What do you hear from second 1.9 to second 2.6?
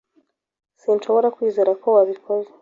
wabikoze.